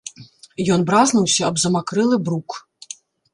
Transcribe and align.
Ён 0.75 0.85
бразнуўся 0.89 1.41
аб 1.49 1.61
замакрэлы 1.65 2.17
брук. 2.31 2.49